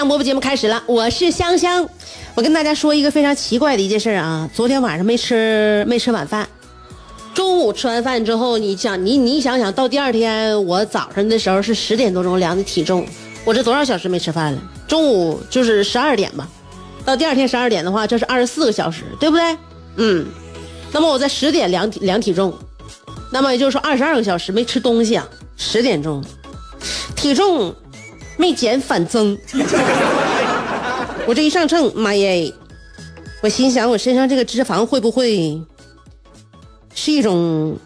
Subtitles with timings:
[0.00, 1.86] 香饽饽节目开始了，我是香香。
[2.34, 6.48] 我跟大家说一个非常奇怪的一件事啊，昨天晚上没吃没吃晚饭，
[7.34, 13.06] 中午吃完饭之后，你想你你想想到第二天我早上的时候是十点多钟量的体重，
[13.44, 14.62] 我这多少小时没吃饭了？
[14.88, 16.48] 中午就是十二点吧，
[17.04, 19.58] 到第二天十二点的话，这是二十四个小时，对不对？
[19.96, 20.26] 嗯，
[20.92, 22.56] 那么我在十点量量体重，
[23.30, 25.28] 那么也就是说二十二个小时没吃东西啊，
[25.58, 26.24] 十点钟
[27.14, 27.74] 体重。
[28.40, 29.36] 没减反增，
[31.26, 32.50] 我这一上秤，妈耶！
[33.42, 35.60] 我心想，我身上这个脂肪会不会
[36.94, 37.76] 是一种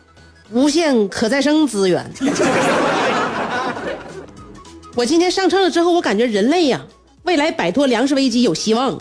[0.52, 2.08] 无限可再生资源？
[4.94, 6.80] 我今天上秤了之后，我感觉人类呀，
[7.24, 8.96] 未来摆脱粮食危机有希望。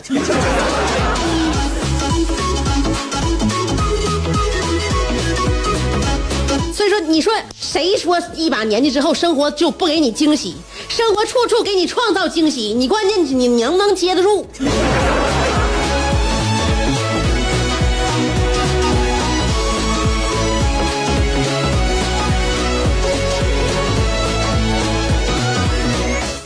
[6.72, 10.56] 所以说，你说谁说一把年纪之后生活就不给你惊喜？
[10.94, 14.46] 生活处处给你创造惊喜，你关键你能不能接得住？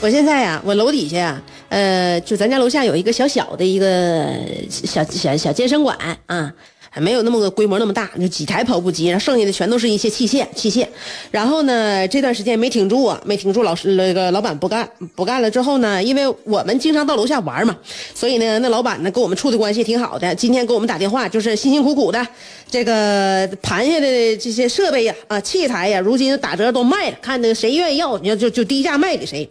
[0.01, 4.35] 我现在呀，我楼底下，呃，就咱家楼下有一个小小的一个
[4.71, 6.51] 小小小健身馆啊。
[6.91, 10.87] 还没有那么个规模那么大，就几台跑步机，然后剩下的全都是一些器械器械。
[11.31, 17.77] 然后呢，这段时间没挺住啊，没挺住，老师那个老板不干不干了之后呢，因为我们经常到楼下玩嘛，
[18.15, 20.35] 所以呢，那老板呢跟我们处的关系挺好的。
[20.35, 22.27] 今天给我们打电话，就是辛辛苦苦的
[22.71, 29.49] 这个盘下的这些设备呀啊器材呀，如今打折都卖了，看那个谁愿意要，你要就就低价卖给谁。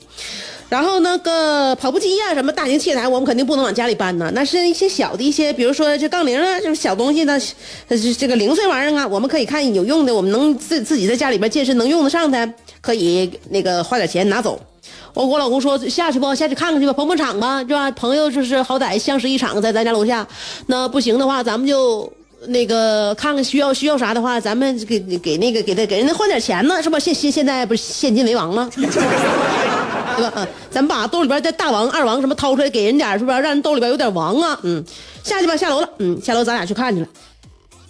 [0.70, 4.30] 然后那个跑步机呀，什么大型器材，我们肯定不能往家里搬呢。
[4.36, 7.40] 那是一些小的一些，比如说这杠铃啊，就是小东西呢，
[7.88, 14.62] 这这个零碎玩意儿啊，我们可以看有用的，我们能自自己在家里边健身能用得上的，可以那个花点钱拿走。
[15.14, 17.90] 我我老公说下去不，下去看看去吧，捧捧场吧，是吧？
[17.92, 20.28] 朋友就是好歹相识一场，在咱家楼下。
[20.66, 22.12] 那不行的话，咱们就
[22.46, 27.00] 那个看看需要需要啥的话，咱们给给那个给他给人家换点钱呢，是吧？
[27.00, 28.70] 现现现在不是现金为王吗？
[28.76, 28.86] 对
[30.24, 30.32] 吧？
[30.36, 33.38] 嗯，咱们把兜里边的大王、二王什么掏出来给人点，是不是？
[33.40, 34.60] 让人兜里边有点王啊。
[34.64, 34.84] 嗯，
[35.24, 35.90] 下去吧，下楼了。
[36.00, 37.08] 嗯，下楼咱俩去看去了，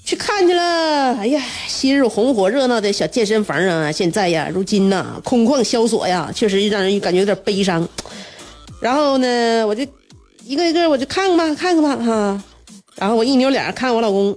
[0.03, 1.15] 去看去了。
[1.15, 7.87] 哎呀，昔日红火热闹的小健身房啊，现在呀，如今呐，空旷萧索呀，确实让人感觉有点悲伤。
[8.79, 9.85] 然后呢，我就
[10.45, 12.43] 一个一个我就看看吧，看看吧，哈。
[12.97, 14.35] 然后我一扭脸看我老公，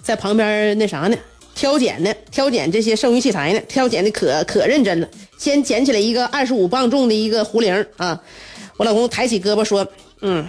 [0.00, 1.16] 在旁边那啥呢？
[1.54, 2.14] 挑拣呢？
[2.30, 3.60] 挑拣这些剩余器材呢？
[3.68, 5.08] 挑拣的可可认真了。
[5.36, 8.18] 先捡起来一个二十五磅重的一个壶铃啊！
[8.76, 9.86] 我老公抬起胳膊说
[10.22, 10.46] ：“嗯，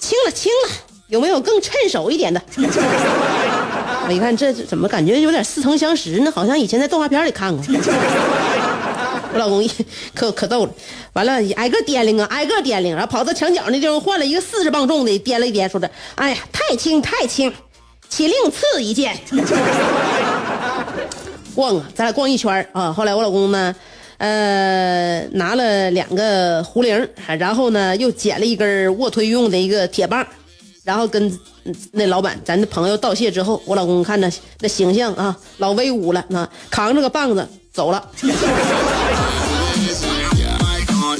[0.00, 0.74] 轻了轻了，
[1.08, 6.32] 有没有更趁手一点的？” 我一看这怎么感觉有点似曾相识呢？
[6.34, 7.62] 好像以前在动画片里看过。
[9.32, 9.70] 我老公一
[10.14, 10.72] 可可逗了，
[11.14, 17.52] 完了挨个掂量啊，挨个掂量，然后跑到墙角那地方换了一个四十磅重的，掂了一掂，说的：“哎呀，太轻太轻，
[18.08, 19.18] 请另赐一件。
[21.54, 22.92] ”逛啊，咱俩逛一圈啊。
[22.92, 23.74] 后来我老公呢？
[24.18, 27.08] 呃，拿了两个壶铃，
[27.40, 30.24] 然后呢，又捡了一根卧推用的一个铁棒，
[30.84, 31.36] 然后跟
[31.90, 34.30] 那老板咱的朋友道谢之后，我老公看着
[34.60, 38.08] 那形象啊，老威武了，那扛着个棒子走了。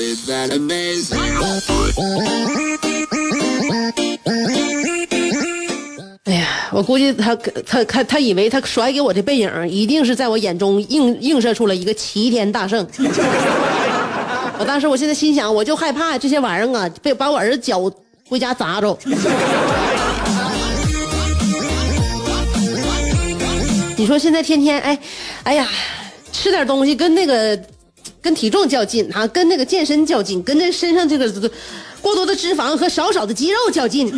[6.24, 12.86] 哎呀，我估计他他他他以为他甩给我的背影，一定是在我眼中映映射出了一个齐天大圣。
[14.58, 17.80] 我当时我现在心想，我就害怕这些玩意儿啊，被把我儿子脚
[18.28, 18.96] 回家砸着。
[23.96, 24.98] 你说现在天天哎，
[25.44, 25.68] 哎呀，
[26.32, 27.58] 吃点东西跟那个
[28.22, 31.28] 跟体重较劲啊，跟那个健身较劲，跟那身上这个
[32.00, 34.08] 过多的脂肪和少少的肌肉较劲。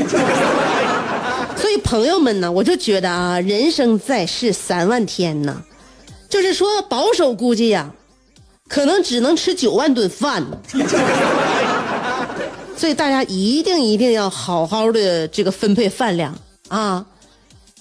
[1.56, 5.62] 所以朋友们呢，我就觉得啊，人生在世三万天呢，
[6.28, 7.90] 就是说保守估计呀，
[8.68, 10.44] 可能只能吃九万顿饭。
[12.76, 16.36] 所以大家一定一定要好好的这个分配饭量
[16.68, 17.06] 啊。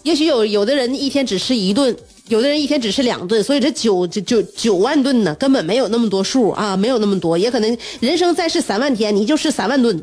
[0.03, 1.93] 也许有有的人一天只吃一顿。
[2.29, 10.01] 有的人一天只吃两顿，所以这九九九九万顿呢，根本没有那么多数啊，没有那么多，也可能人生在世三万天，你就吃三万顿。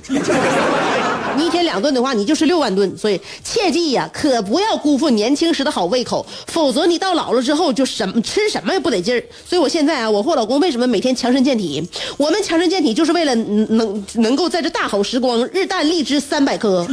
[1.36, 2.96] 你一天两顿的话，你就是六万顿。
[2.96, 9.22] 所以切记呀，可不要辜负年轻时的好胃口，否则你到老了之后就什么吃什么也不得劲儿。
[9.48, 11.86] 所以我现在啊，我和我老公为什么每天强身健体？
[12.16, 16.86] 我们强身健体就是为了能能够在这大好时光，日啖荔枝三百颗。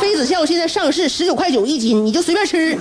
[0.00, 2.76] 妃子笑现在上市十九块九一斤，你就随便吃。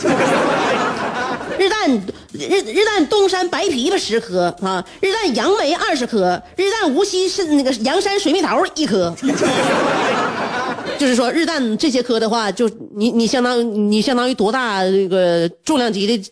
[1.62, 9.16] 日啖日日啖东山白枇杷十颗啊，日啖杨梅二十颗，日啖无锡是那个阳山水蜜桃一颗。
[10.98, 16.32] 就是说日啖这些颗的话，就你你相当于你相当于多大这个重量级的。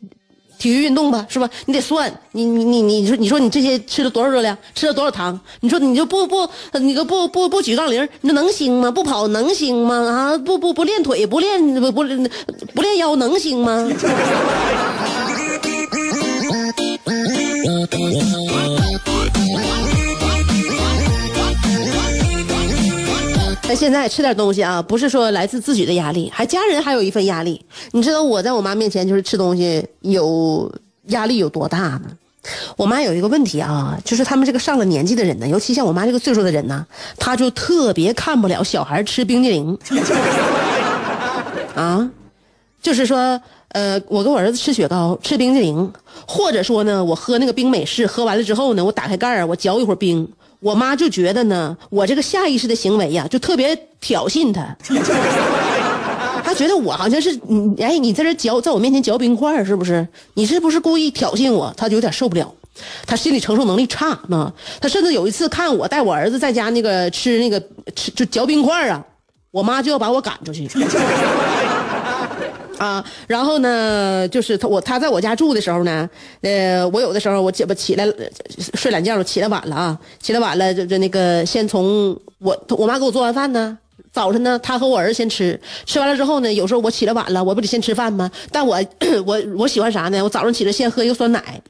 [0.59, 1.49] 体育运动吧，是吧？
[1.67, 5.39] 你得算，你你你你说你说你这些吃了多少热量，吃了多少糖？
[5.61, 8.91] 你说你就不不，你个不不不举杠铃，你说能行吗？
[8.91, 9.95] 不跑能行吗？
[9.95, 12.03] 啊，不不不练腿，不练不不
[12.75, 13.89] 不练腰能行吗？
[23.68, 27.63] 那现在吃点东西啊，不是说来自自己的压力，还家人还有一份压力。
[27.91, 30.71] 你知道我在我妈面前就是吃东西有
[31.07, 32.06] 压力有多大吗？
[32.77, 36.83] 我妈有一个问题啊，就是他们这个上了年纪的人呢，尤其像我妈这个岁数的人呢，
[37.19, 39.77] 她就特别看不了小孩吃冰激凌。
[41.75, 42.09] 啊，
[42.81, 43.39] 就是说，
[43.69, 45.92] 呃，我跟我儿子吃雪糕、吃冰激凌，
[46.27, 50.27] 或者说呢，我喝那个冰美式，喝完了之后呢，我打开盖儿，我嚼一会儿冰。
[50.60, 54.75] 我妈就觉得呢，我这个下意识的行为呀，就特别挑衅她。
[56.44, 60.06] 她觉得我好像是你，哎，你在这嚼，在我面前嚼冰块是不是？
[60.33, 61.74] 你是不是故意挑衅我？
[61.77, 62.51] 她就有点受不了，
[63.06, 64.51] 她心理承受能力差呢。
[64.81, 67.62] 她甚至有一次看我带我儿子在家那个吃那个
[67.95, 69.06] 吃就嚼冰块啊，
[69.51, 70.68] 我妈就要把我赶出去。
[72.79, 76.09] 啊，然后呢，就是他我他在我家住的时候呢，
[76.41, 78.07] 呃，我有的时候我起不起来
[78.73, 83.77] 睡懒觉，起来晚了啊，起来晚了就就那个先从我我妈给我做完饭呢，
[84.13, 88.31] 早晨呢，他和我儿子先吃，吃完了之后呢，有时候我起来晚了，我不得先吃饭吗？
[88.49, 88.81] 但我
[89.27, 90.23] 我我喜欢啥呢？
[90.23, 91.61] 我早上起来先喝一个酸奶，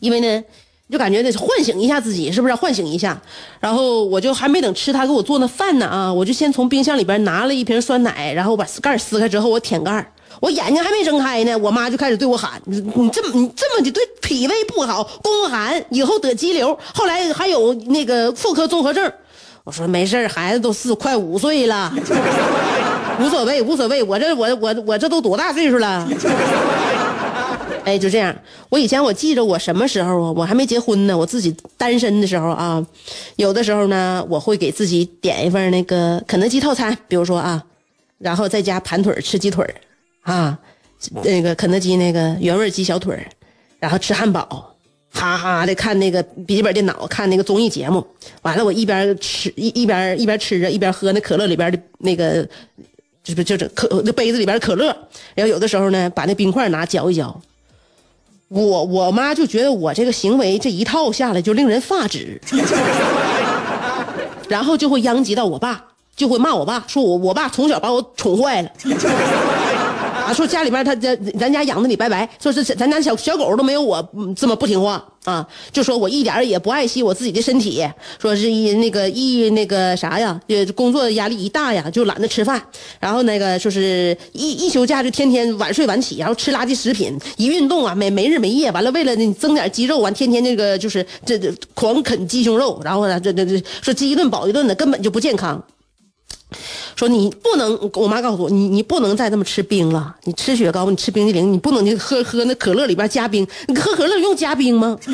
[0.00, 0.44] 因为呢，
[0.90, 3.18] 就感觉得唤醒一下自己，是不是唤醒一下？
[3.60, 19.12] 然后我就还没等吃他给我做那饭呢啊，我就先从冰箱里边拿了一瓶酸奶，然后把盖撕开之后，我舔盖我眼睛还没睁开呢，我妈就开始对我喊：“你你这么你这么的对脾胃不好，宫寒，以后得肌瘤，后来还有那个妇科综合症。”
[19.64, 21.92] 我说：“没事孩子都四快五岁了，
[23.20, 26.08] 无所谓无所谓，我这我我我这都多大岁数了？”
[27.84, 28.34] 哎，就这样。
[28.68, 30.32] 我以前我记着我什么时候啊？
[30.36, 32.84] 我还没结婚呢，我自己单身的时候啊，
[33.36, 37.62] 有的时候呢，我会给自己点一份那个肯德基套餐，比如说啊，
[38.18, 39.64] 然后在家盘腿吃鸡腿
[40.32, 40.58] 啊，
[41.24, 43.18] 那个肯德基那个原味鸡小腿
[43.78, 44.74] 然后吃汉堡，
[45.10, 48.06] 哈哈的看那个笔记本电脑，看那个综艺节目。
[48.42, 52.46] 完了，我一边吃一一边一边吃着，一边喝那可乐里边的那个，
[53.24, 54.86] 就是就是可那杯子里边的可乐。
[55.34, 57.40] 然后有的时候呢，把那冰块拿嚼一嚼。
[58.48, 62.40] 我我妈就觉得我这个行为这一套下来就令人发指，
[64.48, 65.84] 然后就会殃及到我爸，
[66.16, 68.70] 就会骂我爸，说我我爸从小把我宠坏了。
[70.32, 74.06] 说家里边他咱咱家养的李白白，说是咱家小小狗都没有我
[74.36, 75.46] 这么不听话啊！
[75.72, 77.86] 就说我一点也不爱惜我自己的身体，
[78.20, 80.40] 说是一那个一那个啥呀，
[80.74, 82.62] 工作压力一大呀，就懒得吃饭，
[83.00, 95.62] 然后那个就是一一休假就天天晚睡晚起，然后吃垃圾食品，一运动啊没没日没夜，完了为了增点肌肉，完天天那个就是这这狂啃鸡胸肉，然后呢这这这说饥一顿饱一顿的，根本就不健康。
[96.96, 100.14] 说你不能，我妈告诉我，你你不能再这么吃冰了。
[100.24, 103.46] 你吃雪糕，你吃冰激凌，你不能喝喝那可乐里边加冰。
[103.66, 104.98] 你喝可乐用加冰吗？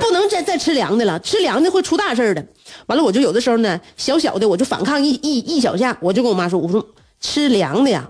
[0.00, 2.44] 不能再再吃凉的了，吃凉的会出大事的。
[2.86, 6.84] 完了，我就有的时候呢，小小的我就反抗一一一小下，我就跟我妈说，我说
[7.20, 8.08] 吃凉的呀，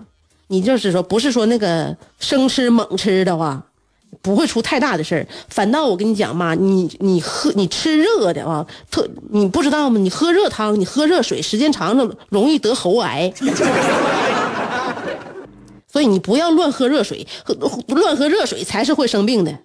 [0.48, 3.62] 你就是说不是说那个生吃猛吃的话。
[4.22, 9.98] 不会出太大的事儿，反倒我跟你讲嘛，你你喝你吃热的啊，特你不知道吗？
[9.98, 13.32] 你喝热汤，你喝热水，时间长了容易得喉癌。
[15.86, 17.54] 所以你不要乱喝热水，喝
[17.88, 19.56] 乱喝热水才是会生病的。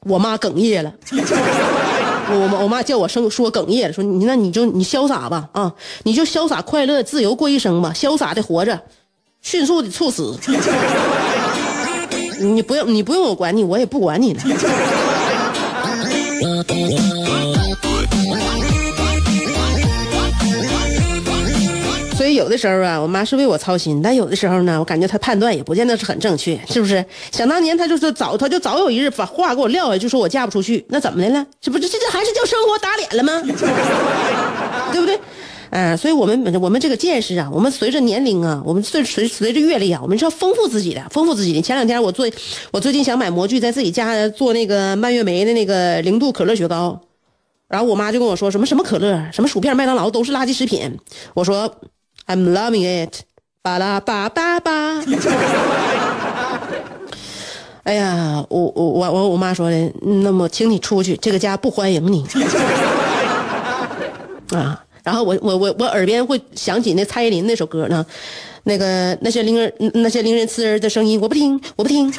[0.00, 0.92] 我妈哽咽了。
[2.26, 5.72] 我我妈叫我生说哽咽了，说你那你就你潇洒吧啊，
[6.04, 8.80] 你就潇洒快乐自由过一生吧，潇洒的活着，
[9.42, 10.36] 迅速的猝死。
[12.40, 14.40] 你不用你不用我管你，我也不管你了。
[22.16, 27.04] 所以有的时候啊，我妈是为我操心，但有的时候呢，我感觉她判断也不见得是很正确，是不是？
[27.30, 31.44] 想当年她就是早，她就早有一日把话给我撂下，就说我嫁不出去，那怎么的了？
[31.60, 33.42] 这不这这这还是叫生活打脸了吗？
[34.92, 35.18] 对不对？
[35.76, 41.60] 嗯，所以我们我们这个见识啊，我们随着年龄啊，我们随随随着阅历啊，我们是要丰富自己的，丰富自己的。
[41.60, 42.30] 前两天我做，
[42.70, 47.00] 我最近想买模具，在自己家做那个蔓越莓的那个零度可乐雪糕，
[47.66, 50.96] 然后我妈就跟我说什么什么可乐，什么薯片、麦当劳都是垃圾食品。
[51.34, 51.68] 我说
[52.28, 53.22] I'm loving it，
[53.60, 55.02] 巴拉巴巴巴。
[57.82, 62.24] 哎呀，我我我我我妈说的，那么请你出去，这个家不欢迎你。
[64.56, 64.83] 啊。
[65.04, 68.04] 然后我我我我耳边会响起那蔡依林那首歌呢，
[68.62, 72.10] 那个那些令人那些令人刺耳的声音，我不听，我不听。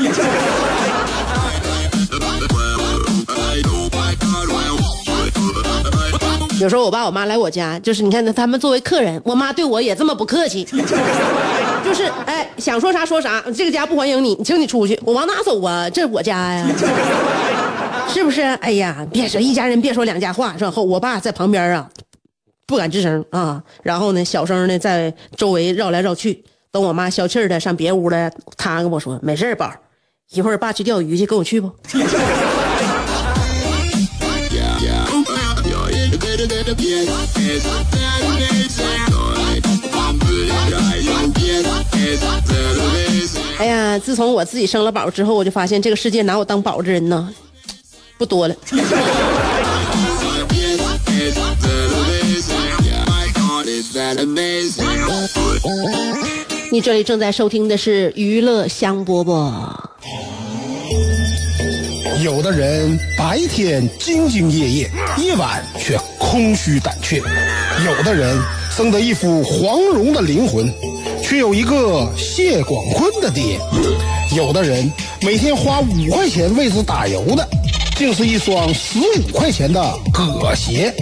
[6.62, 15.90] 有时候我爸我妈来我家，就是你看他们作为客人，我妈对我也这么不客气，就是哎想说啥说啥，这个家不欢迎你，请你出去，我往哪走啊？
[15.90, 16.68] 这是我家呀，
[18.08, 18.44] 是不是？
[18.62, 21.90] 哎呀，别说一家人别说两家话，然后我爸在旁边啊。
[22.68, 26.44] 不敢吱声啊，然后呢，小声的在周围绕来绕去。
[26.72, 29.72] 等我妈消气儿的上别屋了，她跟我说：“没事宝，
[30.32, 31.72] 一会儿爸去钓鱼去，跟我去不？”
[43.58, 47.34] 哎呀，自从我自己生了宝之后，我就发现这个世界拿我当宝的人呢，
[48.18, 48.56] 不多了。
[56.72, 59.74] 你这里正在收听的是娱乐香饽饽。
[62.24, 67.20] 有的人白天兢兢业业，夜晚却空虚胆怯；
[67.86, 68.38] 有的人
[68.76, 70.72] 生得一副黄蓉的灵魂，
[71.22, 73.60] 却有一个谢广坤的爹；
[74.36, 74.90] 有的人
[75.22, 77.46] 每天花五块钱为之打油的，
[77.98, 80.94] 竟是一双十五块钱的葛鞋。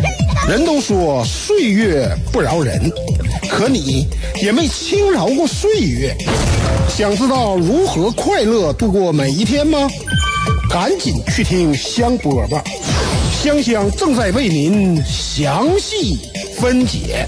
[0.48, 2.92] 人都说岁月不饶人，
[3.50, 4.06] 可你
[4.42, 6.14] 也没轻饶过岁月。
[6.90, 9.90] 想知道如何快乐度过每一天吗？
[10.70, 12.62] 赶紧去听香饽饽，
[13.42, 16.20] 香香正在为您详细
[16.58, 17.26] 分解。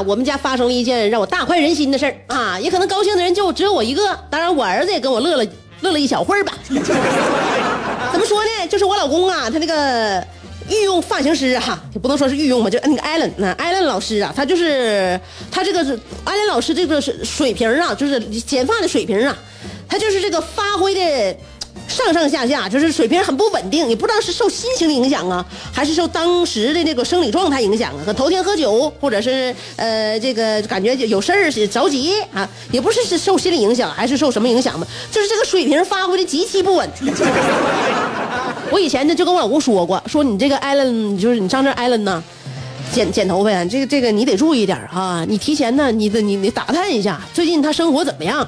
[0.00, 2.58] 我们家发生了一件让我大快人心的事儿啊！
[2.60, 5.44] 也可能高兴的人就只有我一个，当然我儿子也跟我乐了
[5.80, 6.52] 乐了一小会儿吧。
[6.68, 8.66] 怎么说呢？
[8.68, 10.24] 就是我老公啊，他那个
[10.68, 15.80] 御用发型师哈，也不能说是御用吧，就那个艾伦，那艾伦老师啊，他就是他这个
[16.24, 19.36] 艾伦老师这个水平啊，就是剪发的水平啊，
[19.88, 21.36] 他就是这个发挥的。
[21.88, 28.02] 上上下下就是水平很不稳定，也不知道是受心情影响啊，还是受当时的那个生理状态影响啊？
[28.04, 34.86] 可头天喝酒，或者是呃这个感觉有事儿着急啊，也不是是受心理影响，还是受什么影响吧？
[35.10, 36.90] 就是这个水平发挥的极其不稳。
[38.70, 42.22] 我以前呢就跟我老公说过，说你这个艾伦，就是你上这艾伦呢，
[42.92, 48.46] 剪剪头发呀，这个这个你得注意点啊，你提前呢，你得你你打探一下最近他生活怎么样。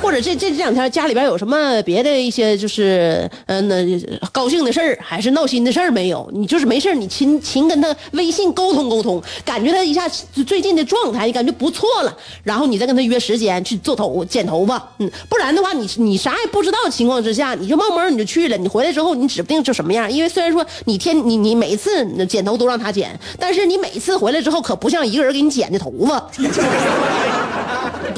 [0.00, 3.84] 或者这这这两天家里边有什么别的一些就是嗯那
[4.32, 6.28] 高兴的事儿，还是闹心的事儿没有？
[6.32, 10.08] 你就是没事你勤勤跟他微信沟通沟通，感觉他一下
[10.46, 20.10] 最近的状态，你感觉不错了，然后你再跟他约时间去做头剪头发，嗯，不然的话你你啥也不知道情况之下，你就冒蒙你就去了，你回来之后你指不定就什么样。
[20.10, 26.30] 因为虽然说你天你你每次剪头都让他剪，但是你每次回来之后可不像一个人给你剪的头发。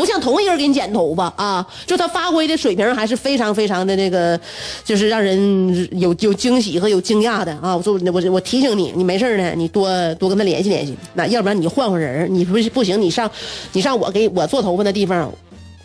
[0.01, 4.41] 不像同一个人给你剪头发啊，就他发挥的水平还是非常非常的那个，
[4.83, 7.77] 就是让人有有惊喜和有惊讶的啊！
[7.77, 13.31] 我说我我提醒你，你没事呢，你多多跟他联系联系，那要不然你就换换人，你不不行，你上
[13.75, 15.31] 你上我给我做头发的地方，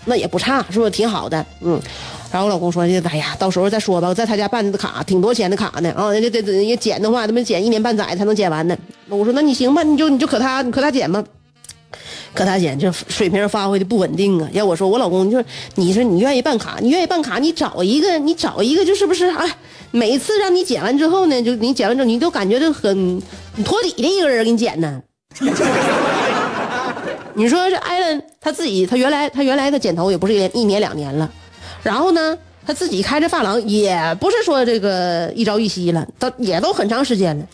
[0.05, 1.45] 那也不差，是不是挺好的？
[1.60, 1.77] 嗯。
[2.31, 6.12] 然后我老公说：“哎呀，到时候再说吧，我在他家办的卡，挺多钱的卡呢啊！
[6.12, 8.77] 人家得人家剪的话，他们剪一年半载才能剪完呢。”
[9.10, 11.22] 我说：“那你行吧，你就你就可他可他剪吧。”
[12.35, 14.49] 可他姐这水平发挥的不稳定啊！
[14.51, 19.25] 要我说，我老公就是，你说你愿意办卡，你愿意办卡，你找一个，你找一个，就是不是？
[19.27, 19.49] 哎，
[19.91, 23.21] 每次让你剪完之后呢，就你剪完之后，你都感觉就很
[23.63, 25.01] 托底的一个人给你剪呢。
[27.35, 31.31] 你说这艾伦他自己，他原来他原来他剪头也不是一一年两年了，
[31.83, 37.45] 然后呢，他自己开着发廊也不是说这个一朝一夕了，他也都很长时间了。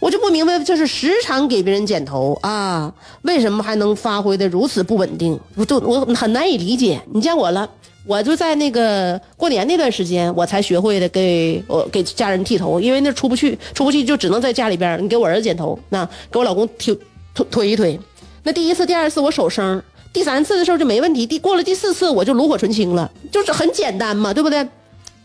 [0.00, 5.38] 我就不明白，就是时常给别人剪头啊，为什么还能发挥的如此不稳定？
[5.56, 7.00] 我都我很难以理解。
[7.12, 7.68] 你见我了，
[8.06, 16.96] 我就在那个过年那段时间，我才学会的给我给家人剃头，因为那出不去，出不去就只能在家里边，你给我儿子剪头，那给我老公推
[17.34, 17.98] 推推一推。
[18.44, 21.26] 那第一次、第二次我手生，第三次的时候就没问题。
[21.26, 24.66] 第过了第四次我就炉火纯青了，就是很简单嘛，对不对？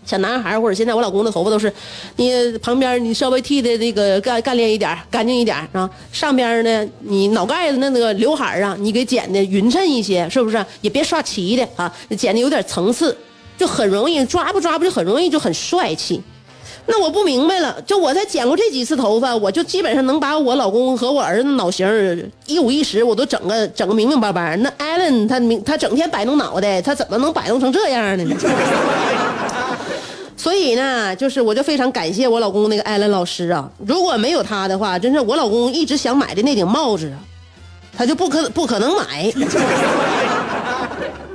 [0.05, 1.71] 小男孩或者现在我老公的头发都是，
[2.17, 5.89] 你旁边你稍微剃的那个干干练一点，干净一点啊。
[6.11, 10.65] 上边呢，你脑盖子那个刘海啊，你给剪的匀称一些，是不是？
[10.81, 13.15] 也别刷齐的啊，剪的有点层次，
[13.57, 16.21] 就很容易抓不抓不就很容易就很帅气。
[16.85, 24.57] 那我不明白了，就我才剪过这几次头发，我就基本上能把我老公和我儿子脑型一五一十我都整个整个明明白白。
[24.57, 28.35] 那艾伦他明他整天摆弄脑袋，他怎么能摆弄成这样呢？
[30.43, 37.09] 所以呢，就是我就非常感谢我老公那个艾伦老师啊，如果没有他的话，真是我老公一直想买的那顶帽子，
[37.97, 39.23] 他就不可不可能买。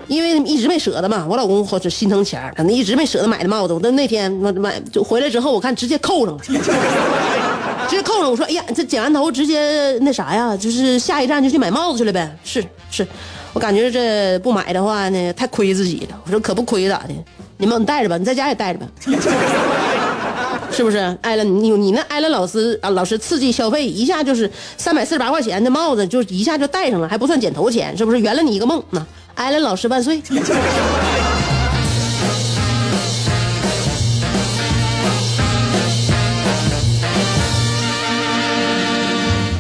[0.09, 3.73] 因为一直没舍得嘛，我老公或者心疼钱儿，可能一直没舍得买的帽子。
[3.73, 6.43] 我那天我买就回来之后，我看直接扣上了，
[7.88, 8.31] 直接扣上。
[8.31, 13.07] 我说：“哎呀，这剪完头直接那啥呀，就是下一站就去买帽子去了呗。”是是，
[13.52, 16.21] 我感觉这不买的话呢，太亏自己了。
[16.25, 17.14] 我说可不亏咋的？
[17.57, 18.87] 你们你带着吧，你在家也带着吧，
[20.71, 20.99] 是不是？
[21.23, 28.21] 艾伦，你你那艾伦老师啊，老师刺激消费，一下就是三百四十八块钱的帽子，就一下就戴上了，还不算剪头钱，是不是？
[28.21, 29.05] 圆了你一个梦呢。
[29.35, 30.21] 艾伦老师万岁！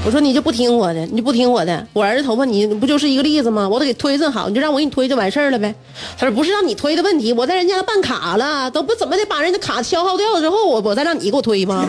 [0.08, 1.86] 我说你就不听我的，你就不听我的。
[1.92, 3.68] 我儿子头发你不就是一个例子吗？
[3.68, 5.74] 我都给推正好，你就让我给你推就完事儿了呗。
[6.16, 11.86] 他说不是让你推的问题，我在人家办卡了，都不怎么的把人家卡消耗掉了之后，我我再让你给我推吗？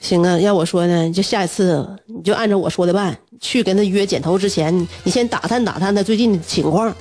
[0.00, 6.92] 行啊，要我说呢，就下一次你就按照我说的办，去跟他约剪头之前，你先打探打探他最近的情况。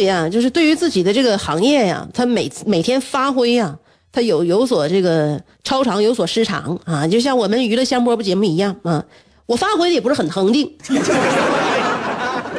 [0.00, 3.76] 对呀，就是对于自己的这个行业呀，他每每天发挥呀，
[4.10, 9.04] 他有有所这个超常，有所失常啊，就像我们娱乐香饽饽节目一样啊，
[9.44, 10.74] 我发挥的也不是很恒定。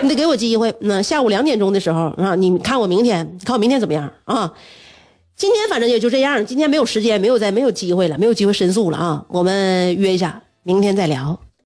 [0.03, 0.71] 你得给我机会。
[0.81, 4.53] 那下午两点钟的时候啊，你看我明天，看我明天怎么样啊？
[5.35, 9.25] 今天反正也就这样，今天没有时间，没有再没有机会了，没有机会申诉了啊。
[9.29, 11.39] 我们约一下，明天再聊。